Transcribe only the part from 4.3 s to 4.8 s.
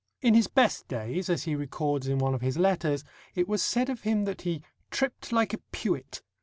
he